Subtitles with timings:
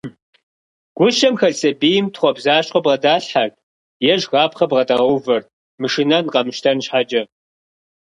[0.97, 3.53] Гущэм хэлъ сэбийм, тхъуэбзащхъуэ бгъэдалъхьэрт,
[4.11, 5.47] е жыхапхъэ бгъэдагъэувэрт
[5.81, 7.23] мышынэн, къэмыщтэн щхьэкӏэ.